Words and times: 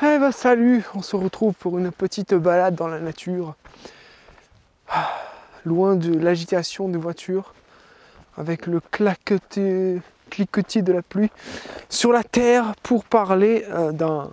Eh 0.00 0.18
bah 0.20 0.30
salut, 0.30 0.84
on 0.94 1.02
se 1.02 1.16
retrouve 1.16 1.54
pour 1.54 1.76
une 1.76 1.90
petite 1.90 2.32
balade 2.32 2.76
dans 2.76 2.86
la 2.86 3.00
nature. 3.00 3.56
Ah, 4.88 5.10
loin 5.64 5.96
de 5.96 6.16
l'agitation 6.16 6.88
des 6.88 6.98
voitures, 6.98 7.52
avec 8.36 8.66
le 8.68 8.78
claqueté, 8.78 10.00
cliquetis 10.30 10.84
de 10.84 10.92
la 10.92 11.02
pluie 11.02 11.30
sur 11.88 12.12
la 12.12 12.22
terre 12.22 12.76
pour 12.84 13.04
parler 13.06 13.64
euh, 13.70 13.90
d'un 13.90 14.30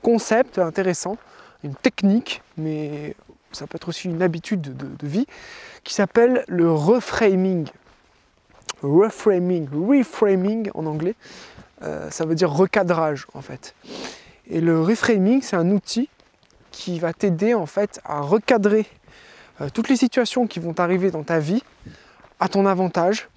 concept 0.00 0.58
intéressant, 0.58 1.18
une 1.64 1.74
technique, 1.74 2.40
mais 2.56 3.14
ça 3.52 3.66
peut 3.66 3.76
être 3.76 3.88
aussi 3.90 4.08
une 4.08 4.22
habitude 4.22 4.62
de, 4.62 4.86
de 4.86 5.06
vie, 5.06 5.26
qui 5.84 5.92
s'appelle 5.92 6.46
le 6.48 6.72
reframing. 6.72 7.68
Reframing, 8.80 9.68
reframing 9.70 10.70
en 10.72 10.86
anglais, 10.86 11.14
euh, 11.82 12.10
ça 12.10 12.24
veut 12.24 12.34
dire 12.34 12.50
recadrage 12.50 13.26
en 13.34 13.42
fait. 13.42 13.74
Et 14.50 14.60
le 14.60 14.80
reframing, 14.80 15.42
c'est 15.42 15.56
un 15.56 15.70
outil 15.70 16.08
qui 16.70 16.98
va 16.98 17.12
t'aider 17.12 17.54
en 17.54 17.66
fait 17.66 18.00
à 18.04 18.20
recadrer 18.20 18.86
euh, 19.60 19.68
toutes 19.72 19.88
les 19.88 19.96
situations 19.96 20.46
qui 20.46 20.60
vont 20.60 20.74
arriver 20.78 21.10
dans 21.10 21.22
ta 21.22 21.38
vie 21.38 21.62
à 22.40 22.48
ton 22.48 22.66
avantage. 22.66 23.28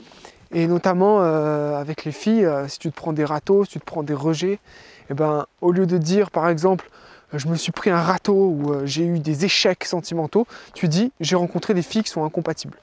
Et 0.54 0.68
notamment 0.68 1.22
euh, 1.22 1.76
avec 1.76 2.04
les 2.04 2.12
filles, 2.12 2.48
si 2.68 2.80
tu 2.80 2.92
te 2.92 2.96
prends 2.96 3.14
des 3.14 3.26
râteaux, 3.26 3.64
si 3.66 3.72
tu 3.72 3.80
te 3.80 3.86
prends 3.86 4.04
des 4.04 4.14
rejets, 4.14 4.54
et 4.54 4.60
eh 5.12 5.14
ben, 5.14 5.46
au 5.62 5.72
lieu 5.72 5.86
de 5.86 5.98
dire 5.98 6.32
par 6.32 6.50
exemple 6.50 6.90
je 7.34 7.48
me 7.48 7.56
suis 7.56 7.72
pris 7.72 7.90
un 7.90 8.02
râteau 8.02 8.34
ou 8.34 8.86
j'ai 8.86 9.06
eu 9.06 9.20
des 9.20 9.46
échecs 9.46 9.86
sentimentaux, 9.86 10.46
tu 10.74 10.90
dis 10.90 11.14
j'ai 11.22 11.38
rencontré 11.38 11.74
des 11.74 11.82
filles 11.82 12.04
qui 12.04 12.10
sont 12.10 12.26
incompatibles. 12.26 12.78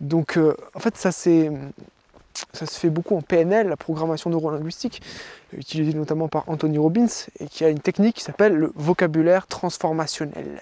Donc 0.00 0.38
en 0.74 0.80
fait 0.80 0.96
ça 0.96 1.10
c'est 1.10 1.50
ça 2.52 2.66
se 2.66 2.78
fait 2.78 2.90
beaucoup 2.90 3.16
en 3.16 3.22
PNL, 3.22 3.68
la 3.68 3.76
programmation 3.76 4.30
neurolinguistique, 4.30 5.02
utilisée 5.52 5.94
notamment 5.94 6.28
par 6.28 6.48
Anthony 6.48 6.78
Robbins, 6.78 7.06
et 7.40 7.46
qui 7.46 7.64
a 7.64 7.68
une 7.68 7.80
technique 7.80 8.16
qui 8.16 8.24
s'appelle 8.24 8.54
le 8.54 8.72
vocabulaire 8.74 9.46
transformationnel. 9.46 10.60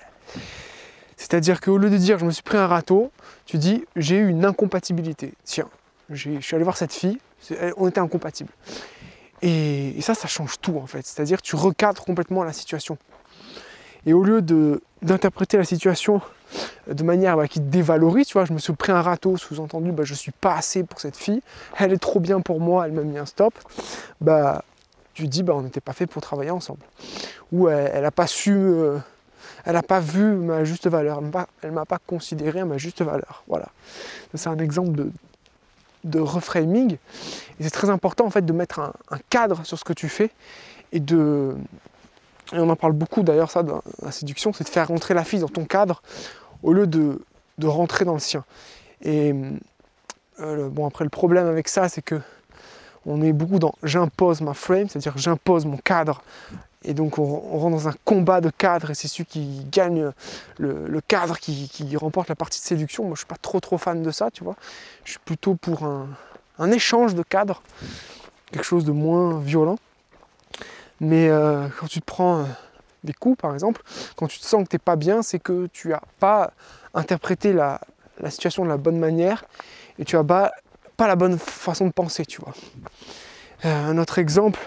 C'est-à-dire 1.17 1.61
qu'au 1.61 1.79
lieu 1.79 1.91
de 1.91 1.97
dire 1.97 2.19
je 2.19 2.27
me 2.27 2.31
suis 2.31 2.43
pris 2.43 2.59
un 2.59 2.67
râteau, 2.67 3.11
tu 3.47 3.59
dis 3.59 3.85
j'ai 3.97 4.17
eu 4.17 4.29
une 4.29 4.45
incompatibilité. 4.45 5.33
Tiens, 5.45 5.69
je 6.11 6.41
suis 6.41 6.55
allé 6.55 6.65
voir 6.65 6.77
cette 6.77 6.93
fille, 6.93 7.19
on 7.77 7.89
était 7.89 8.01
incompatibles. 8.01 8.53
Et, 9.43 10.01
ça, 10.01 10.15
ça 10.15 10.29
change 10.29 10.57
tout 10.61 10.77
en 10.79 10.87
fait. 10.87 11.07
C'est-à-dire 11.07 11.43
tu 11.43 11.57
recadres 11.57 12.05
complètement 12.05 12.45
la 12.45 12.53
situation. 12.53 12.99
Et 14.05 14.13
au 14.13 14.23
lieu 14.23 14.41
d'interpréter 15.03 15.57
la 15.57 15.65
situation 15.65 16.21
de 16.91 17.03
manière 17.03 17.37
bah, 17.37 17.49
qui 17.49 17.61
te 17.61 17.65
dévalorise, 17.65 18.27
tu 18.27 18.35
vois, 18.35 18.45
je 18.45 18.53
me 18.53 18.59
suis 18.59 18.73
pris 18.73 18.93
un 18.93 19.03
râteau, 19.03 19.37
sous-entendu, 19.37 19.93
bah, 19.93 20.05
je 20.05 20.15
suis 20.15 20.33
pas 20.33 20.55
assez 20.55 20.85
pour 20.85 21.01
cette 21.01 21.17
fille, 21.17 21.43
elle 21.79 21.93
est 21.93 21.99
trop 21.99 22.21
bien 22.21 22.41
pour 22.41 22.61
moi, 22.61 22.87
elle 22.87 22.93
m'a 22.93 23.03
mis 23.03 23.19
un 23.19 23.27
stop, 23.27 23.55
bah, 24.21 24.63
tu 25.15 25.29
dis, 25.29 25.43
bah, 25.43 25.55
on 25.57 25.63
n'était 25.63 25.81
pas 25.81 25.93
fait 25.93 26.07
pour 26.07 26.23
travailler 26.23 26.51
ensemble. 26.51 26.81
Ou 27.53 27.69
elle 27.69 28.03
n'a 28.03 28.11
pas 28.11 28.27
su, 28.27 28.53
elle 29.65 29.73
n'a 29.73 29.83
pas 29.83 30.01
vu 30.01 30.23
ma 30.23 30.65
juste 30.65 30.89
valeur, 30.89 31.21
elle 31.63 31.71
ne 31.71 31.75
m'a 31.75 31.87
pas 31.87 31.99
considéré 32.07 32.61
à 32.61 32.65
ma 32.65 32.77
juste 32.79 33.03
valeur. 33.03 33.43
Voilà. 33.49 33.69
C'est 34.35 34.49
un 34.49 34.59
exemple 34.59 35.07
de, 36.05 36.21
reframing. 36.21 36.99
Et 37.59 37.65
c'est 37.65 37.71
très 37.71 37.91
important 37.91 38.27
en 38.27 38.31
fait 38.31 38.45
de 38.45 38.53
mettre 38.53 38.79
un 38.79 39.19
cadre 39.31 39.65
sur 39.65 39.79
ce 39.79 39.85
que 39.85 39.93
tu 39.93 40.09
fais 40.09 40.31
et 40.93 41.01
de, 41.01 41.57
et 42.53 42.59
on 42.59 42.69
en 42.69 42.77
parle 42.77 42.93
beaucoup 42.93 43.23
d'ailleurs 43.23 43.51
ça 43.51 43.63
dans 43.63 43.83
la 44.03 44.13
séduction, 44.13 44.53
c'est 44.53 44.65
de 44.65 44.69
faire 44.69 44.89
rentrer 44.89 45.15
la 45.15 45.25
fille 45.25 45.41
dans 45.41 45.49
ton 45.49 45.65
cadre 45.65 46.03
au 46.63 46.73
lieu 46.73 46.87
de, 46.87 47.19
rentrer 47.63 48.05
dans 48.05 48.15
le 48.15 48.21
sien. 48.21 48.45
Et 49.03 49.35
euh, 50.41 50.69
bon 50.69 50.87
après 50.87 51.05
le 51.05 51.11
problème 51.11 51.47
avec 51.47 51.69
ça 51.69 51.89
c'est 51.89 52.03
que 52.03 52.21
on 53.05 53.23
est 53.23 53.33
beaucoup 53.33 53.59
dans 53.59 53.75
j'impose 53.83 54.41
ma 54.41 54.55
frame, 54.55 54.89
c'est-à-dire 54.89 55.17
j'impose 55.17 55.65
mon 55.65 55.77
cadre. 55.77 56.23
Et 56.85 56.95
donc 56.95 57.19
on, 57.19 57.25
rentre 57.25 57.77
dans 57.77 57.89
un 57.89 57.95
combat 58.05 58.41
de 58.41 58.51
cadre 58.51 58.91
et 58.91 58.95
c'est 58.95 59.09
celui 59.09 59.25
qui 59.25 59.67
gagne 59.73 60.11
le, 60.59 61.01
cadre 61.07 61.39
qui, 61.39 61.97
remporte 61.97 62.29
la 62.29 62.37
partie 62.37 62.61
de 62.61 62.65
séduction. 62.65 63.05
Moi 63.05 63.15
je 63.15 63.21
suis 63.21 63.27
pas 63.27 63.37
trop 63.41 63.61
trop 63.61 63.79
fan 63.79 64.03
de 64.03 64.11
ça, 64.11 64.31
tu 64.31 64.45
vois. 64.45 64.57
Je 65.05 65.13
suis 65.13 65.21
plutôt 65.25 65.55
pour 65.55 65.85
un, 65.85 66.09
un 66.59 66.71
échange 66.71 67.15
de 67.15 67.23
cadre, 67.23 67.63
quelque 68.53 68.65
chose 68.65 68.85
de 68.85 68.93
moins 68.93 69.39
violent. 69.41 69.79
Mais 71.01 71.29
euh, 71.29 71.69
quand 71.79 71.87
tu 71.87 72.01
te 72.01 72.05
prends 72.05 72.41
euh, 72.41 72.45
des 73.05 73.13
coups, 73.13 73.39
par 73.39 73.53
exemple, 73.55 73.83
quand 74.17 74.27
tu 74.27 74.39
te 74.39 74.45
sens 74.45 74.65
que 74.65 74.69
tu 74.69 74.77
n'es 74.77 74.81
pas 74.81 74.97
bien, 74.97 75.23
c'est 75.23 75.39
que 75.39 75.67
tu 75.73 75.89
n'as 75.89 76.01
pas 76.19 76.53
interprété 76.95 77.53
la, 77.53 77.81
situation 78.29 78.65
de 78.65 78.69
la 78.69 78.79
bonne 78.79 78.99
manière 78.99 79.45
et 79.99 80.05
tu 80.05 80.17
n'as 80.17 80.25
pas, 80.25 80.53
la 80.99 81.17
bonne 81.17 81.39
façon 81.39 81.87
de 81.87 81.93
penser, 81.93 82.25
tu 82.25 82.41
vois. 82.41 82.55
Euh, 83.65 83.91
un 83.91 83.99
autre 83.99 84.19
exemple 84.19 84.61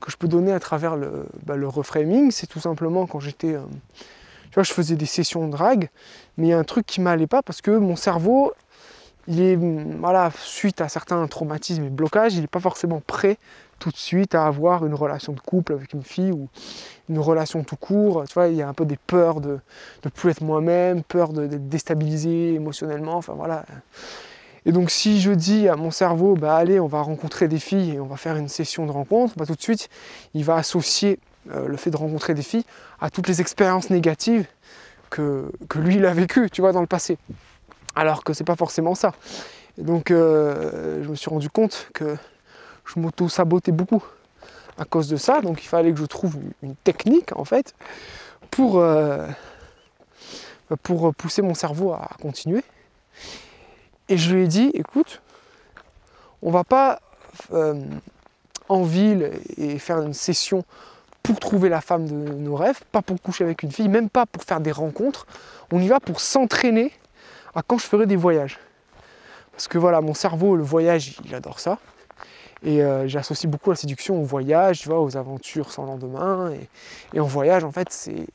que 0.00 0.10
je 0.10 0.16
peux 0.16 0.28
donner 0.28 0.52
à 0.52 0.60
travers 0.60 0.96
le, 0.96 1.26
bah, 1.44 1.54
reframing, 1.62 2.30
c'est 2.30 2.46
tout 2.46 2.60
simplement 2.60 3.06
quand 3.06 3.20
j'étais... 3.20 3.54
tu 3.54 4.54
vois, 4.54 4.62
je 4.62 4.72
faisais 4.72 4.96
des 4.96 5.06
sessions 5.06 5.46
de 5.46 5.52
drague, 5.52 5.88
mais 6.36 6.48
il 6.48 6.50
y 6.50 6.52
a 6.54 6.58
un 6.58 6.64
truc 6.64 6.86
qui 6.86 7.00
m'allait 7.00 7.26
pas 7.26 7.42
parce 7.42 7.60
que 7.60 7.70
mon 7.70 7.96
cerveau, 7.96 8.52
il 9.28 9.40
est, 9.40 9.56
voilà, 9.56 10.30
suite 10.38 10.80
à 10.80 10.88
certains 10.88 11.26
traumatismes 11.26 11.84
et 11.84 11.90
blocages, 11.90 12.34
il 12.34 12.40
n'est 12.40 12.46
pas 12.46 12.60
forcément 12.60 13.02
prêt 13.06 13.38
tout 13.78 13.90
de 13.90 13.96
suite 13.96 14.34
à 14.34 14.46
avoir 14.46 14.84
une 14.84 14.94
relation 14.94 15.32
de 15.32 15.40
couple 15.40 15.72
avec 15.72 15.94
une 15.94 16.02
fille 16.02 16.32
ou 16.32 16.48
une 17.08 17.18
relation 17.18 17.64
tout 17.64 17.76
court. 17.76 18.24
Tu 18.28 18.34
vois, 18.34 18.48
il 18.48 18.56
y 18.56 18.62
a 18.62 18.68
un 18.68 18.74
peu 18.74 18.84
des 18.84 18.98
peurs 18.98 19.40
de 19.40 19.58
ne 20.04 20.10
plus 20.10 20.30
être 20.30 20.42
moi-même, 20.42 21.02
peur 21.02 21.32
d'être 21.32 21.68
déstabilisé 21.68 22.54
émotionnellement. 22.54 23.20
Et 24.66 24.72
donc 24.72 24.90
si 24.90 25.20
je 25.20 25.32
dis 25.32 25.68
à 25.68 25.76
mon 25.76 25.90
cerveau, 25.90 26.34
bah 26.34 26.56
allez, 26.56 26.78
on 26.78 26.86
va 26.86 27.00
rencontrer 27.00 27.48
des 27.48 27.58
filles 27.58 27.94
et 27.94 28.00
on 28.00 28.06
va 28.06 28.16
faire 28.16 28.36
une 28.36 28.48
session 28.48 28.84
de 28.84 28.92
rencontre, 28.92 29.34
bah, 29.36 29.46
tout 29.46 29.54
de 29.54 29.62
suite, 29.62 29.88
il 30.34 30.44
va 30.44 30.56
associer 30.56 31.18
euh, 31.50 31.66
le 31.66 31.78
fait 31.78 31.90
de 31.90 31.96
rencontrer 31.96 32.34
des 32.34 32.42
filles 32.42 32.64
à 33.00 33.08
toutes 33.08 33.28
les 33.28 33.40
expériences 33.40 33.88
négatives 33.88 34.46
que, 35.08 35.50
que 35.68 35.78
lui, 35.78 35.96
il 35.96 36.04
a 36.04 36.12
vécues, 36.12 36.50
tu 36.50 36.60
vois, 36.60 36.72
dans 36.72 36.82
le 36.82 36.86
passé. 36.86 37.16
Alors 37.94 38.24
que 38.24 38.32
c'est 38.32 38.44
pas 38.44 38.56
forcément 38.56 38.94
ça. 38.94 39.12
Donc 39.78 40.10
euh, 40.10 41.02
je 41.02 41.08
me 41.08 41.14
suis 41.14 41.30
rendu 41.30 41.50
compte 41.50 41.88
que 41.94 42.16
je 42.86 43.00
m'auto-sabotais 43.00 43.72
beaucoup 43.72 44.04
à 44.78 44.84
cause 44.84 45.08
de 45.08 45.16
ça. 45.16 45.40
Donc 45.40 45.62
il 45.62 45.66
fallait 45.66 45.92
que 45.92 45.98
je 45.98 46.06
trouve 46.06 46.36
une 46.62 46.74
technique 46.76 47.36
en 47.36 47.44
fait 47.44 47.74
pour, 48.50 48.78
euh, 48.78 49.26
pour 50.82 51.14
pousser 51.14 51.42
mon 51.42 51.54
cerveau 51.54 51.92
à 51.92 52.10
continuer. 52.20 52.62
Et 54.08 54.16
je 54.16 54.34
lui 54.34 54.44
ai 54.44 54.48
dit, 54.48 54.70
écoute, 54.74 55.22
on 56.42 56.50
va 56.50 56.64
pas 56.64 57.00
euh, 57.52 57.80
en 58.68 58.82
ville 58.82 59.30
et 59.56 59.78
faire 59.78 60.00
une 60.00 60.14
session 60.14 60.64
pour 61.22 61.38
trouver 61.38 61.68
la 61.68 61.80
femme 61.80 62.06
de 62.06 62.14
nos 62.14 62.56
rêves, 62.56 62.80
pas 62.92 63.02
pour 63.02 63.20
coucher 63.20 63.44
avec 63.44 63.62
une 63.62 63.70
fille, 63.70 63.88
même 63.88 64.08
pas 64.08 64.26
pour 64.26 64.42
faire 64.42 64.60
des 64.60 64.72
rencontres. 64.72 65.26
On 65.70 65.80
y 65.80 65.86
va 65.86 66.00
pour 66.00 66.20
s'entraîner 66.20 66.92
à 67.54 67.62
quand 67.62 67.78
je 67.78 67.86
ferai 67.86 68.06
des 68.06 68.16
voyages. 68.16 68.58
Parce 69.52 69.68
que 69.68 69.78
voilà, 69.78 70.00
mon 70.00 70.14
cerveau, 70.14 70.56
le 70.56 70.62
voyage, 70.62 71.18
il 71.24 71.34
adore 71.34 71.60
ça. 71.60 71.78
Et 72.62 72.82
euh, 72.82 73.08
j'associe 73.08 73.50
beaucoup 73.50 73.70
la 73.70 73.76
séduction 73.76 74.20
au 74.20 74.24
voyage, 74.24 74.80
tu 74.80 74.88
vois, 74.88 75.00
aux 75.00 75.16
aventures 75.16 75.72
sans 75.72 75.86
lendemain. 75.86 76.52
Et, 77.14 77.20
en 77.20 77.26
voyage, 77.26 77.64
en 77.64 77.72
fait, 77.72 77.88
c'est 77.90 78.26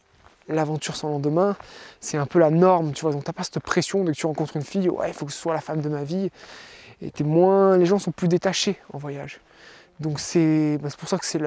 l'aventure 0.47 0.95
sans 0.95 1.09
lendemain, 1.09 1.55
c'est 1.99 2.17
un 2.17 2.25
peu 2.25 2.39
la 2.39 2.49
norme, 2.49 2.93
tu 2.93 3.01
vois. 3.01 3.11
Donc 3.11 3.23
t'as 3.23 3.33
pas 3.33 3.43
cette 3.43 3.59
pression 3.59 4.03
dès 4.03 4.11
que 4.11 4.17
tu 4.17 4.27
rencontres 4.27 4.55
une 4.55 4.63
fille, 4.63 4.89
ouais, 4.89 5.09
il 5.09 5.13
faut 5.13 5.25
que 5.25 5.31
ce 5.31 5.39
soit 5.39 5.53
la 5.53 5.61
femme 5.61 5.81
de 5.81 5.89
ma 5.89 6.03
vie. 6.03 6.29
Et 7.01 7.11
es 7.19 7.23
moins, 7.23 7.77
les 7.77 7.85
gens 7.85 7.97
sont 7.97 8.11
plus 8.11 8.27
détachés 8.27 8.77
en 8.93 8.97
voyage. 8.97 9.39
Donc 9.99 10.19
c'est 10.19 10.77
bah, 10.81 10.89
pour 10.97 11.09
ça 11.09 11.17
que 11.17 11.25
c'est 11.25 11.39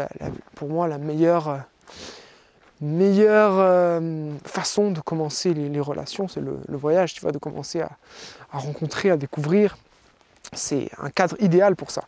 pour 0.55 0.69
moi 0.69 0.89
la 0.89 0.99
meilleure, 0.99 1.61
meilleure 2.81 3.55
euh, 3.59 4.31
façon 4.45 4.91
de 4.91 5.01
commencer 5.01 5.55
les, 5.55 5.81
relations, 5.81 6.29
c'est 6.29 6.41
le, 6.41 6.59
voyage, 6.69 7.15
tu 7.15 7.21
vois, 7.21 7.33
de 7.33 7.39
commencer 7.39 7.81
à 7.81 7.91
rencontrer, 8.53 9.11
à 9.11 9.17
découvrir 9.17 9.77
c'est 10.53 10.91
un 10.99 11.11
cadre 11.11 11.37
idéal 11.41 11.77
pour 11.77 11.91
ça. 11.91 12.05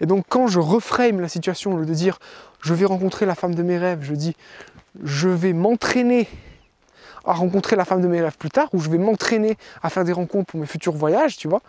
Et 0.00 0.06
donc 0.06 0.24
quand 0.28 0.48
je 0.48 0.58
reframe 0.58 1.20
la 1.20 1.28
situation, 1.28 1.74
au 1.74 1.78
lieu 1.78 1.86
de 1.86 1.94
dire 1.94 2.18
je 2.60 2.74
vais 2.74 2.84
rencontrer 2.84 3.26
la 3.26 3.34
femme 3.34 3.54
de 3.54 3.62
mes 3.62 3.78
rêves, 3.78 4.00
je 4.02 4.14
dis 4.14 4.36
je 5.02 5.28
vais 5.28 5.52
m'entraîner 5.52 6.28
à 7.24 7.32
rencontrer 7.32 7.76
la 7.76 7.84
femme 7.84 8.00
de 8.00 8.08
mes 8.08 8.20
rêves 8.20 8.36
plus 8.38 8.50
tard, 8.50 8.68
ou 8.72 8.80
je 8.80 8.88
vais 8.88 8.98
m'entraîner 8.98 9.56
à 9.82 9.90
faire 9.90 10.04
des 10.04 10.12
rencontres 10.12 10.46
pour 10.46 10.60
mes 10.60 10.66
futurs 10.66 10.92
voyages, 10.92 11.36
tu 11.36 11.48
vois 11.48 11.62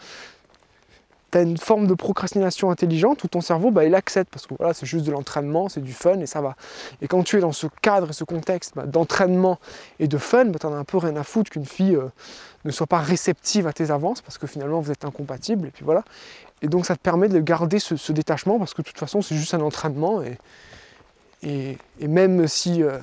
tu 1.31 1.37
as 1.37 1.41
une 1.41 1.57
forme 1.57 1.87
de 1.87 1.93
procrastination 1.93 2.71
intelligente 2.71 3.23
où 3.23 3.27
ton 3.27 3.41
cerveau, 3.41 3.71
bah, 3.71 3.85
il 3.85 3.95
accepte 3.95 4.31
parce 4.31 4.47
que 4.47 4.55
voilà, 4.57 4.73
c'est 4.73 4.85
juste 4.85 5.05
de 5.05 5.11
l'entraînement, 5.11 5.69
c'est 5.69 5.81
du 5.81 5.93
fun 5.93 6.19
et 6.19 6.25
ça 6.25 6.41
va. 6.41 6.55
Et 7.01 7.07
quand 7.07 7.23
tu 7.23 7.37
es 7.37 7.39
dans 7.39 7.51
ce 7.51 7.67
cadre 7.81 8.09
et 8.09 8.13
ce 8.13 8.23
contexte 8.23 8.73
bah, 8.75 8.85
d'entraînement 8.85 9.59
et 9.99 10.07
de 10.07 10.17
fun, 10.17 10.45
bah, 10.45 10.59
tu 10.59 10.67
as 10.67 10.69
un 10.69 10.83
peu 10.83 10.97
rien 10.97 11.15
à 11.15 11.23
foutre 11.23 11.51
qu'une 11.51 11.65
fille 11.65 11.95
euh, 11.95 12.09
ne 12.65 12.71
soit 12.71 12.87
pas 12.87 12.99
réceptive 12.99 13.67
à 13.67 13.73
tes 13.73 13.91
avances 13.91 14.21
parce 14.21 14.37
que 14.37 14.47
finalement 14.47 14.79
vous 14.79 14.91
êtes 14.91 15.05
incompatibles 15.05 15.67
et 15.67 15.71
puis 15.71 15.83
voilà. 15.83 16.03
Et 16.61 16.67
donc 16.67 16.85
ça 16.85 16.95
te 16.95 17.01
permet 17.01 17.29
de 17.29 17.39
garder 17.39 17.79
ce, 17.79 18.11
détachement 18.11 18.57
parce 18.57 18.73
que 18.73 18.81
de 18.81 18.87
toute 18.87 18.97
façon 18.97 19.21
c'est 19.21 19.35
juste 19.35 19.53
un 19.53 19.61
entraînement 19.61 20.21
et, 20.23 20.37
et, 21.43 22.07
même 22.07 22.47
si 22.47 22.81
euh, 22.81 22.97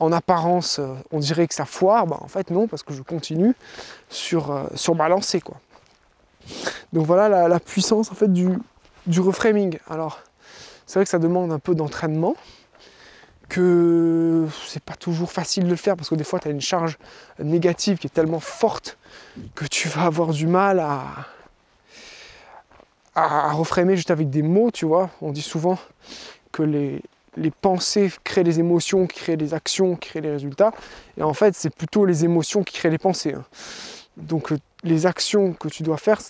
en 0.00 0.10
apparence 0.10 0.78
euh, 0.78 0.94
on 1.12 1.20
dirait 1.20 1.46
que 1.46 1.54
ça 1.54 1.64
foire, 1.64 2.06
bah, 2.06 2.18
en 2.20 2.28
fait 2.28 2.50
non 2.50 2.66
parce 2.66 2.82
que 2.82 2.94
je 2.94 3.02
continue 3.02 3.54
sur, 4.08 4.68
sur 4.74 4.94
ma 4.94 5.08
lancée 5.08 5.40
quoi. 5.40 5.58
Donc 6.92 7.06
voilà 7.06 7.48
la, 7.48 7.60
puissance 7.60 8.10
en 8.10 8.14
fait 8.14 8.32
du, 8.32 8.50
reframing. 9.18 9.78
Alors 9.88 10.20
c'est 10.86 10.98
vrai 10.98 11.04
que 11.04 11.10
ça 11.10 11.18
demande 11.18 11.52
un 11.52 11.58
peu 11.58 11.74
d'entraînement, 11.74 12.34
que 13.48 14.46
c'est 14.66 14.82
pas 14.82 14.94
toujours 14.94 15.32
facile 15.32 15.64
de 15.64 15.70
le 15.70 15.76
faire 15.76 15.96
parce 15.96 16.08
que 16.10 16.14
des 16.14 16.24
fois 16.24 16.38
tu 16.38 16.48
as 16.48 16.50
une 16.50 16.60
charge 16.60 16.98
négative 17.38 17.98
qui 17.98 18.06
est 18.08 18.10
tellement 18.10 18.40
forte 18.40 18.98
que 19.54 19.64
tu 19.64 19.88
vas 19.88 20.02
avoir 20.02 20.32
du 20.32 20.46
mal 20.46 20.80
à, 20.80 21.26
reframer 23.14 23.96
juste 23.96 24.10
avec 24.10 24.30
des 24.30 24.42
mots, 24.42 24.70
tu 24.70 24.86
vois. 24.86 25.10
On 25.20 25.32
dit 25.32 25.42
souvent 25.42 25.78
que 26.50 26.62
les, 26.62 27.02
pensées 27.60 28.10
créent 28.24 28.42
les 28.42 28.58
émotions, 28.58 29.06
créent 29.06 29.36
les 29.36 29.54
actions, 29.54 29.96
créent 29.96 30.22
les 30.22 30.30
résultats. 30.30 30.72
Et 31.18 31.22
en 31.22 31.34
fait, 31.34 31.54
c'est 31.54 31.74
plutôt 31.74 32.06
les 32.06 32.24
émotions 32.24 32.62
qui 32.62 32.74
créent 32.74 32.90
les 32.90 32.98
pensées. 32.98 33.34
Hein. 33.34 33.44
Donc 34.16 34.52
euh, 34.52 34.58
les 34.82 35.06
actions 35.06 35.52
que 35.52 35.68
tu 35.68 35.82
dois 35.82 35.96
faire, 35.96 36.20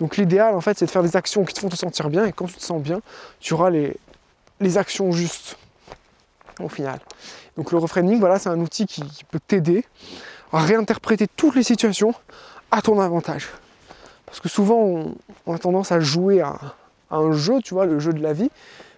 donc 0.00 0.16
l'idéal 0.16 0.54
en 0.54 0.60
fait, 0.60 0.78
c'est 0.78 0.86
de 0.86 0.90
faire 0.90 1.02
des 1.02 1.16
actions 1.16 1.44
qui 1.44 1.54
te 1.54 1.60
font 1.60 1.68
te 1.68 1.76
sentir 1.76 2.10
bien. 2.10 2.24
Et 2.24 2.32
quand 2.32 2.46
tu 2.46 2.54
te 2.54 2.62
sens 2.62 2.82
bien, 2.82 3.00
tu 3.40 3.54
auras 3.54 3.70
les, 3.70 3.96
actions 4.76 5.12
justes 5.12 5.58
au 6.60 6.68
final. 6.68 6.98
Donc 7.56 7.70
le 7.70 7.78
reframing, 7.78 8.18
voilà, 8.18 8.38
c'est 8.38 8.48
un 8.48 8.58
outil 8.60 8.86
qui, 8.86 9.02
peut 9.30 9.40
t'aider 9.46 9.84
à 10.52 10.60
réinterpréter 10.60 11.26
toutes 11.28 11.54
les 11.54 11.62
situations 11.62 12.14
à 12.70 12.80
ton 12.80 13.00
avantage. 13.00 13.48
Parce 14.26 14.40
que 14.40 14.48
souvent, 14.48 15.14
on, 15.46 15.54
a 15.54 15.58
tendance 15.58 15.92
à 15.92 16.00
jouer 16.00 16.40
à, 16.40 16.58
un 17.10 17.32
jeu, 17.32 17.60
tu 17.62 17.74
vois, 17.74 17.86
le 17.86 18.00
jeu 18.00 18.12
de 18.12 18.22
la 18.22 18.32
vie, 18.32 18.50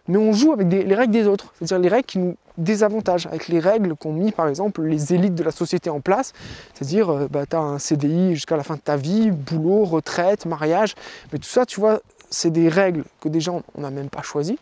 mais 0.09 0.19
on 0.19 0.33
joue 0.33 0.53
avec 0.53 0.71
les 0.71 0.95
règles 0.95 1.13
des 1.13 1.27
autres, 1.27 1.53
c'est-à-dire 1.59 1.79
les 1.79 1.89
règles 1.89 2.07
qui 2.07 2.19
nous 2.19 2.37
désavantagent, 2.59 3.27
avec 3.27 3.49
les 3.49 3.59
règles 3.59 3.95
qu'ont 3.97 4.13
mis 4.13 4.33
par 4.33 4.49
exemple 4.49 4.83
les 4.83 5.13
élites 5.13 5.35
de 5.35 5.43
la 5.43 5.51
société 5.51 5.91
en 5.91 6.01
place, 6.01 6.33
c'est-à-dire 6.75 7.11
euh, 7.11 7.29
bah, 7.31 7.47
tu 7.47 7.57
as 7.57 7.61
un 7.61 7.79
CDI 7.79 8.35
jusqu'à 8.35 8.57
la 8.57 8.63
fin 8.63 8.75
de 8.77 8.81
ta 8.81 8.97
vie, 8.97 9.31
boulot, 9.31 9.85
retraite, 9.85 10.47
mariage, 10.47 10.95
mais 11.33 11.39
tout 11.39 11.49
ça, 11.49 11.67
tu 11.67 11.81
vois, 11.81 12.01
c'est 12.31 12.51
des 12.51 12.69
règles 12.69 13.05
que 13.21 13.29
déjà 13.29 13.53
on 13.53 13.81
n'a 13.81 13.91
même 13.91 14.09
pas 14.09 14.23
choisies. 14.23 14.59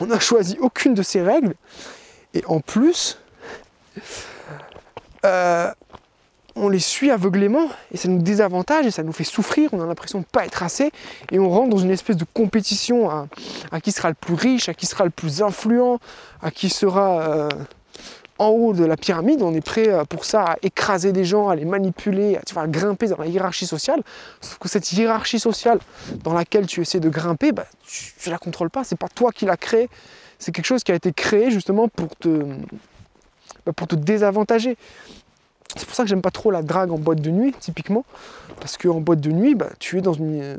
On 0.00 0.06
n'a 0.06 0.18
choisi 0.18 0.56
aucune 0.60 0.94
de 0.94 1.02
ces 1.02 1.22
règles, 1.22 1.54
et 2.32 2.42
en 2.46 2.60
plus, 2.60 3.18
euh, 5.24 5.70
on 6.56 6.68
les 6.68 6.78
suit 6.78 7.10
aveuglément 7.10 7.68
et 7.92 7.96
ça 7.96 8.08
nous 8.08 8.22
désavantage 8.22 8.86
et 8.86 8.90
ça 8.90 9.02
nous 9.02 9.12
fait 9.12 9.24
souffrir, 9.24 9.70
on 9.72 9.80
a 9.80 9.86
l'impression 9.86 10.18
de 10.18 10.24
ne 10.24 10.30
pas 10.30 10.44
être 10.44 10.62
assez 10.62 10.92
et 11.32 11.38
on 11.38 11.50
rentre 11.50 11.70
dans 11.70 11.78
une 11.78 11.90
espèce 11.90 12.16
de 12.16 12.26
compétition 12.32 13.10
à, 13.10 13.80
qui 13.80 13.92
sera 13.92 14.08
le 14.08 14.14
plus 14.14 14.34
riche, 14.34 14.68
à 14.68 14.74
qui 14.74 14.86
sera 14.86 15.04
le 15.04 15.10
plus 15.10 15.42
influent, 15.42 15.98
à 16.42 16.50
qui 16.50 16.68
sera 16.68 17.22
euh, 17.22 17.48
en 18.38 18.48
haut 18.48 18.72
de 18.72 18.84
la 18.84 18.96
pyramide. 18.96 19.42
On 19.42 19.52
est 19.52 19.64
prêt 19.64 19.88
euh, 19.88 20.04
pour 20.04 20.24
ça 20.24 20.42
à 20.44 20.56
écraser 20.62 21.12
des 21.12 21.24
gens, 21.24 21.48
à 21.48 21.56
les 21.56 21.64
manipuler, 21.64 22.36
à, 22.36 22.66
grimper 22.68 23.08
dans 23.08 23.18
la 23.18 23.26
hiérarchie 23.26 23.66
sociale. 23.66 24.02
Sauf 24.40 24.58
que 24.58 24.68
cette 24.68 24.92
hiérarchie 24.92 25.40
sociale 25.40 25.80
dans 26.22 26.34
laquelle 26.34 26.66
tu 26.66 26.80
essaies 26.80 27.00
de 27.00 27.08
grimper, 27.08 27.52
bah, 27.52 27.66
tu 27.86 28.28
ne 28.28 28.32
la 28.32 28.38
contrôles 28.38 28.70
pas, 28.70 28.84
c'est 28.84 28.98
pas 28.98 29.08
toi 29.08 29.32
qui 29.32 29.44
l'as 29.44 29.56
créée. 29.56 29.88
C'est 30.38 30.52
quelque 30.52 30.66
chose 30.66 30.84
qui 30.84 30.92
a 30.92 30.94
été 30.94 31.12
créé 31.12 31.50
justement 31.50 31.88
pour 31.88 32.14
te, 32.16 32.28
bah, 33.66 33.72
pour 33.72 33.88
te 33.88 33.96
désavantager. 33.96 34.76
C'est 35.76 35.86
pour 35.86 35.94
ça 35.94 36.04
que 36.04 36.08
j'aime 36.08 36.22
pas 36.22 36.30
trop 36.30 36.50
la 36.50 36.62
drague 36.62 36.92
en 36.92 36.98
boîte 36.98 37.20
de 37.20 37.30
nuit, 37.30 37.54
typiquement. 37.58 38.04
Parce 38.60 38.76
qu'en 38.76 39.00
boîte 39.00 39.20
de 39.20 39.30
nuit, 39.30 39.54
bah, 39.54 39.70
tu 39.78 39.98
es 39.98 40.00
dans 40.00 40.12
une, 40.12 40.58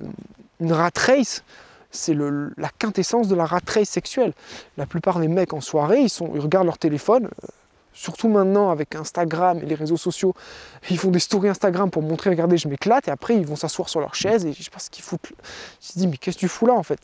rat 0.61 0.91
race. 0.97 1.43
C'est 1.91 2.13
la 2.13 2.69
quintessence 2.77 3.27
de 3.29 3.35
la 3.35 3.45
rat 3.45 3.61
race 3.67 3.89
sexuelle. 3.89 4.33
La 4.77 4.85
plupart 4.85 5.19
des 5.19 5.29
mecs 5.29 5.53
en 5.53 5.61
soirée, 5.61 6.01
ils, 6.01 6.09
sont, 6.09 6.31
ils 6.33 6.41
regardent 6.41 6.65
leur 6.65 6.77
téléphone. 6.77 7.25
Euh, 7.25 7.47
surtout 7.93 8.27
maintenant 8.27 8.69
avec 8.71 8.93
Instagram 8.93 9.59
et 9.63 9.65
les 9.65 9.75
réseaux 9.75 9.95
sociaux, 9.95 10.33
ils 10.89 10.97
font 10.97 11.11
des 11.11 11.19
stories 11.19 11.47
Instagram 11.47 11.89
pour 11.89 12.01
montrer, 12.01 12.29
regardez, 12.29 12.57
je 12.57 12.67
m'éclate, 12.67 13.07
et 13.07 13.11
après 13.11 13.37
ils 13.37 13.45
vont 13.45 13.55
s'asseoir 13.55 13.87
sur 13.87 14.01
leur 14.01 14.13
chaise 14.13 14.45
et 14.45 14.51
je 14.51 14.61
sais 14.61 14.69
pas 14.69 14.79
ce 14.79 14.89
qu'ils 14.89 15.03
foutent. 15.05 15.31
Je 15.81 15.93
me 15.95 16.01
dis, 16.01 16.07
mais 16.07 16.17
qu'est-ce 16.17 16.35
que 16.35 16.41
tu 16.41 16.49
fous 16.49 16.65
là 16.65 16.73
en 16.73 16.83
fait? 16.83 16.99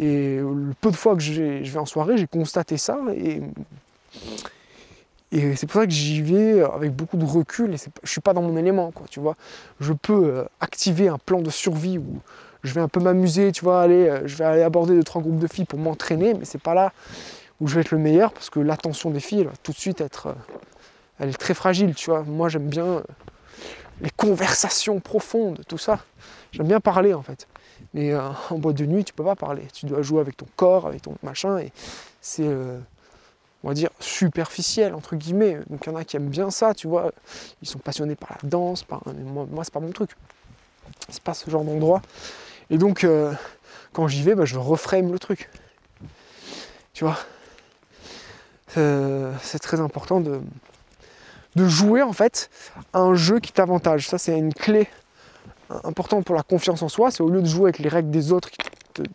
Et 0.00 0.38
le 0.38 0.74
peu 0.80 0.90
de 0.90 0.96
fois 0.96 1.14
que 1.14 1.22
je 1.22 1.62
vais 1.62 1.78
en 1.78 1.86
soirée, 1.86 2.18
j'ai 2.18 2.26
constaté 2.26 2.76
ça 2.76 2.98
et 3.16 3.40
et 5.32 5.56
c'est 5.56 5.66
pour 5.66 5.80
ça 5.80 5.86
que 5.86 5.92
j'y 5.92 6.22
vais 6.22 6.62
avec 6.62 6.92
beaucoup 6.92 7.16
de 7.16 7.24
recul 7.24 7.74
et 7.74 7.76
je 8.02 8.10
suis 8.10 8.20
pas 8.20 8.32
dans 8.32 8.42
mon 8.42 8.56
élément, 8.56 8.92
quoi, 8.92 9.06
tu 9.10 9.18
vois. 9.18 9.36
Je 9.80 9.92
peux 9.92 10.24
euh, 10.24 10.44
activer 10.60 11.08
un 11.08 11.18
plan 11.18 11.40
de 11.40 11.50
survie 11.50 11.98
où 11.98 12.20
je 12.62 12.72
vais 12.72 12.80
un 12.80 12.88
peu 12.88 13.00
m'amuser, 13.00 13.50
tu 13.50 13.64
vois, 13.64 13.82
aller, 13.82 14.08
euh, 14.08 14.26
je 14.26 14.36
vais 14.36 14.44
aller 14.44 14.62
aborder 14.62 14.94
deux, 14.94 15.02
trois 15.02 15.20
groupes 15.20 15.38
de 15.38 15.48
filles 15.48 15.64
pour 15.64 15.80
m'entraîner, 15.80 16.34
mais 16.34 16.44
c'est 16.44 16.60
pas 16.60 16.74
là 16.74 16.92
où 17.60 17.66
je 17.66 17.74
vais 17.74 17.80
être 17.80 17.90
le 17.90 17.98
meilleur 17.98 18.32
parce 18.32 18.50
que 18.50 18.60
l'attention 18.60 19.10
des 19.10 19.18
filles, 19.18 19.40
elle 19.40 19.46
va 19.48 19.52
tout 19.62 19.72
de 19.72 19.76
suite 19.76 20.00
être. 20.00 20.28
Euh, 20.28 20.34
elle 21.18 21.30
est 21.30 21.38
très 21.38 21.54
fragile, 21.54 21.94
tu 21.94 22.10
vois. 22.10 22.22
Moi, 22.22 22.48
j'aime 22.48 22.68
bien 22.68 23.02
les 24.02 24.10
conversations 24.10 25.00
profondes, 25.00 25.62
tout 25.66 25.78
ça. 25.78 25.98
J'aime 26.52 26.68
bien 26.68 26.78
parler, 26.78 27.14
en 27.14 27.22
fait. 27.22 27.48
Mais 27.94 28.14
en 28.14 28.58
boîte 28.58 28.76
de 28.76 28.84
nuit, 28.84 29.02
tu 29.02 29.14
peux 29.14 29.24
pas 29.24 29.34
parler. 29.34 29.62
Tu 29.72 29.86
dois 29.86 30.02
jouer 30.02 30.20
avec 30.20 30.36
ton 30.36 30.46
corps, 30.56 30.86
avec 30.86 31.00
ton 31.00 31.14
machin, 31.22 31.56
et 31.56 31.72
c'est 32.20 32.46
on 33.66 33.70
va 33.70 33.74
dire, 33.74 33.90
superficiel, 33.98 34.94
entre 34.94 35.16
guillemets. 35.16 35.58
Donc 35.68 35.80
il 35.84 35.90
y 35.90 35.92
en 35.92 35.96
a 35.96 36.04
qui 36.04 36.16
aiment 36.16 36.28
bien 36.28 36.52
ça, 36.52 36.72
tu 36.72 36.86
vois. 36.86 37.10
Ils 37.62 37.68
sont 37.68 37.80
passionnés 37.80 38.14
par 38.14 38.38
la 38.40 38.48
danse, 38.48 38.84
par... 38.84 39.02
moi, 39.06 39.44
moi 39.50 39.64
c'est 39.64 39.74
pas 39.74 39.80
mon 39.80 39.90
truc. 39.90 40.10
C'est 41.08 41.20
pas 41.20 41.34
ce 41.34 41.50
genre 41.50 41.64
d'endroit. 41.64 42.00
Et 42.70 42.78
donc, 42.78 43.02
euh, 43.02 43.32
quand 43.92 44.06
j'y 44.06 44.22
vais, 44.22 44.36
bah, 44.36 44.44
je 44.44 44.56
reframe 44.56 45.10
le 45.10 45.18
truc. 45.18 45.50
Tu 46.92 47.02
vois 47.02 47.18
euh, 48.76 49.32
C'est 49.42 49.58
très 49.58 49.80
important 49.80 50.20
de, 50.20 50.40
de 51.56 51.66
jouer, 51.66 52.02
en 52.02 52.12
fait, 52.12 52.50
un 52.94 53.14
jeu 53.16 53.40
qui 53.40 53.50
t'avantage. 53.50 54.08
Ça, 54.08 54.16
c'est 54.16 54.38
une 54.38 54.54
clé 54.54 54.86
importante 55.82 56.24
pour 56.24 56.36
la 56.36 56.44
confiance 56.44 56.82
en 56.82 56.88
soi. 56.88 57.10
C'est 57.10 57.24
au 57.24 57.30
lieu 57.30 57.42
de 57.42 57.48
jouer 57.48 57.70
avec 57.70 57.80
les 57.80 57.88
règles 57.88 58.12
des 58.12 58.30
autres 58.30 58.48
qui 58.48 58.58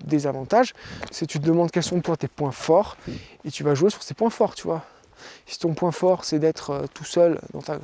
des 0.04 0.28
avantages, 0.28 0.74
c'est 1.12 1.26
tu 1.26 1.40
te 1.40 1.46
demandes 1.46 1.72
quels 1.72 1.84
sont 1.84 2.02
toi 2.02 2.18
tes 2.18 2.28
points 2.28 2.52
forts 2.52 2.98
et 3.46 3.52
tu 3.52 3.64
vas 3.64 3.76
jouer 3.76 3.90
sur 3.90 4.04
ces 4.04 4.14
points 4.14 4.30
forts, 4.30 4.56
tu 4.56 4.64
vois. 4.64 4.84
Si 5.46 5.60
ton 5.60 5.74
point 5.74 5.92
fort 5.92 6.24
c'est 6.26 6.40
d'être 6.40 6.72
euh, 6.72 6.86
tout 6.94 7.04
seul 7.04 7.40
dans 7.54 7.62
ta... 7.62 7.80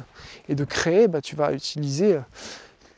et 0.50 0.56
de 0.56 0.64
créer, 0.64 1.08
bah, 1.08 1.22
tu 1.22 1.36
vas 1.36 1.54
utiliser 1.54 2.16
euh, 2.16 2.22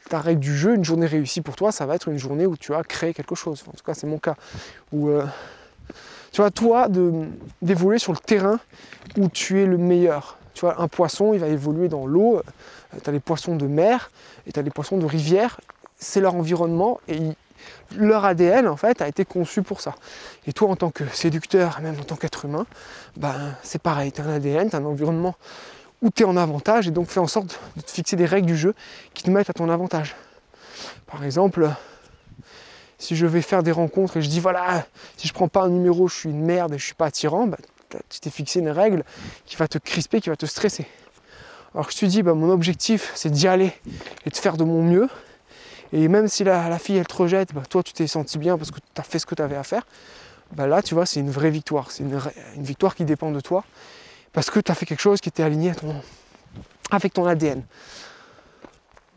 ta 0.10 0.20
règle 0.20 0.40
du 0.40 0.56
jeu. 0.56 0.76
Une 0.76 0.86
journée 0.86 1.06
réussie 1.06 1.42
pour 1.42 1.56
toi, 1.56 1.72
ça 1.72 1.86
va 1.86 1.96
être 1.96 2.08
une 2.08 2.18
journée 2.18 2.46
où 2.46 2.58
tu 2.58 2.74
as 2.74 2.84
créé 2.84 3.14
quelque 3.14 3.36
chose. 3.36 3.64
En 3.68 3.72
tout 3.72 3.84
cas, 3.84 3.94
c'est 3.94 4.08
mon 4.08 4.18
cas. 4.18 4.36
Où, 4.92 5.10
euh, 5.10 5.26
tu 6.32 6.42
vois, 6.42 6.52
toi, 6.52 6.88
d'évoluer 7.62 8.00
sur 8.00 8.14
le 8.14 8.20
terrain 8.20 8.60
où 9.18 9.30
tu 9.30 9.62
es 9.62 9.66
le 9.66 9.78
meilleur. 9.78 10.38
Tu 10.54 10.62
vois, 10.62 10.82
un 10.82 10.88
poisson, 10.88 11.34
il 11.34 11.40
va 11.40 11.48
évoluer 11.48 11.88
dans 11.88 12.06
l'eau. 12.06 12.42
tu 13.04 13.10
as 13.10 13.14
les 13.14 13.20
poissons 13.20 13.56
de 13.56 13.66
mer 13.66 14.12
et 14.46 14.52
tu 14.52 14.60
as 14.60 14.64
les 14.64 14.72
poissons 14.72 14.98
de 14.98 15.06
rivière. 15.06 15.60
C'est 15.98 16.22
leur 16.22 16.36
environnement 16.36 17.00
et 17.08 17.20
leur 17.96 18.26
ADN 18.26 18.68
en 18.68 18.78
fait 18.78 19.02
a 19.02 19.08
été 19.08 19.26
conçu 19.26 19.62
pour 19.62 19.82
ça. 19.82 19.96
Et 20.48 20.54
toi 20.54 20.70
en 20.70 20.76
tant 20.76 20.92
que 20.92 21.04
séducteur, 21.14 21.80
même 21.82 22.00
en 22.00 22.04
tant 22.04 22.16
qu'être 22.16 22.46
humain, 22.46 22.66
ben, 23.18 23.56
c'est 23.64 23.82
pareil, 23.82 24.12
tu 24.12 24.22
as 24.22 24.26
un 24.26 24.36
ADN, 24.36 24.70
tu 24.70 24.76
as 24.76 24.80
un 24.80 24.86
environnement 24.86 25.36
où 26.02 26.10
tu 26.10 26.24
es 26.24 26.26
en 26.26 26.38
avantage 26.38 26.88
et 26.88 26.92
donc 26.92 27.08
fais 27.10 27.20
en 27.20 27.28
sorte 27.28 27.60
de 27.76 27.82
te 27.82 27.92
fixer 27.92 28.16
des 28.16 28.26
règles 28.26 28.48
du 28.48 28.58
jeu 28.58 28.74
qui 29.14 29.24
te 29.24 29.30
mettent 29.30 29.50
à 29.50 29.54
ton 29.54 29.70
avantage. 29.70 30.16
Par 31.08 31.24
exemple, 31.24 31.70
si 32.98 33.16
je 33.16 33.26
vais 33.26 33.42
faire 33.42 33.64
des 33.64 33.72
rencontres 33.72 34.18
et 34.18 34.22
je 34.22 34.30
dis 34.30 34.40
voilà, 34.40 34.86
si 35.18 35.28
je 35.28 35.34
prends 35.34 35.48
pas 35.48 35.64
un 35.64 35.70
numéro, 35.70 36.08
je 36.08 36.16
suis 36.16 36.30
une 36.30 36.44
merde 36.44 36.74
et 36.74 36.78
je 36.78 36.86
suis 36.86 36.94
pas 36.94 37.08
attirant, 37.08 37.48
ben, 37.48 37.58
tu 38.10 38.20
t'es 38.20 38.30
fixé 38.30 38.60
une 38.60 38.70
règle 38.70 39.04
qui 39.46 39.56
va 39.56 39.68
te 39.68 39.78
crisper, 39.78 40.22
qui 40.22 40.30
va 40.30 40.36
te 40.36 40.46
stresser. 40.46 40.86
Alors 41.74 41.88
que 41.88 41.94
te 41.94 42.06
dis, 42.06 42.24
ben, 42.24 42.34
mon 42.34 42.50
objectif 42.50 43.12
c'est 43.16 43.30
d'y 43.30 43.48
aller 43.48 43.74
et 44.26 44.30
de 44.30 44.38
faire 44.38 44.58
de 44.58 44.64
mon 44.64 44.82
mieux, 44.84 45.10
et 45.92 46.08
même 46.08 46.28
si 46.28 46.44
la, 46.44 46.78
fille 46.80 46.98
elle 46.98 47.08
te 47.08 47.16
rejette, 47.16 47.54
bah, 47.54 47.64
toi 47.70 47.84
tu 47.84 47.94
t'es 47.94 48.08
senti 48.08 48.38
bien 48.38 48.58
parce 48.58 48.72
que 48.72 48.80
tu 48.80 49.02
as 49.02 49.04
fait 49.04 49.20
ce 49.20 49.26
que 49.26 49.36
tu 49.36 49.42
avais 49.42 49.56
à 49.56 49.64
faire, 49.64 49.86
bah, 50.52 50.68
là 50.68 50.82
tu 50.82 50.94
vois 50.94 51.06
c'est 51.06 51.20
une 51.20 51.32
vraie 51.32 51.50
victoire. 51.50 51.92
C'est 51.92 52.04
une, 52.04 52.20
victoire 52.58 52.96
qui 52.96 53.06
dépend 53.06 53.32
de 53.32 53.40
toi 53.40 53.64
parce 54.34 54.50
que 54.50 54.60
tu 54.60 54.72
as 54.72 54.76
fait 54.76 54.86
quelque 54.86 55.02
chose 55.02 55.22
qui 55.22 55.30
était 55.30 55.44
aligné 55.44 55.72
avec 56.92 57.14
ton 57.14 57.26
ADN. 57.26 57.64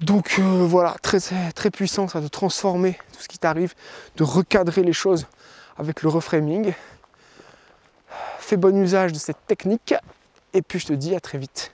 Donc 0.01 0.37
euh, 0.39 0.67
voilà, 0.67 0.97
très, 1.03 1.19
très 1.55 1.71
puissant 1.71 2.09
ça 2.09 2.21
de 2.21 2.29
transformer 2.29 2.99
tout 3.13 3.23
ce 3.23 3.29
qui 3.29 3.39
t'arrive, 3.39 3.75
de 4.17 4.25
recadrer 4.25 4.83
les 4.83 4.93
choses 4.93 5.27
avec 5.77 6.03
le 6.03 6.09
reframing. 6.09 6.73
Fais 8.39 8.57
bon 8.57 8.77
usage 8.77 9.13
de 9.13 9.19
cette 9.19 9.47
technique 9.47 9.95
et 10.55 10.63
puis 10.63 10.79
je 10.79 10.87
te 10.87 10.93
dis 10.93 11.15
à 11.15 11.21
très 11.21 11.39
vite. 11.39 11.71